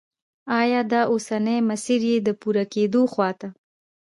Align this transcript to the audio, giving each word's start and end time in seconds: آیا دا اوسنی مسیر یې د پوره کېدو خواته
آیا 0.59 0.81
دا 0.91 1.01
اوسنی 1.11 1.57
مسیر 1.69 2.01
یې 2.09 2.17
د 2.27 2.29
پوره 2.39 2.63
کېدو 2.73 3.01
خواته 3.13 3.49